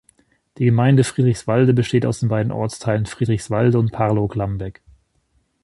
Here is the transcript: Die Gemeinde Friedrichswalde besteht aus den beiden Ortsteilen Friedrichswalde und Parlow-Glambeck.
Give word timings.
Die 0.57 0.65
Gemeinde 0.65 1.03
Friedrichswalde 1.03 1.75
besteht 1.75 2.07
aus 2.07 2.21
den 2.21 2.29
beiden 2.29 2.51
Ortsteilen 2.51 3.05
Friedrichswalde 3.05 3.77
und 3.77 3.91
Parlow-Glambeck. 3.91 4.81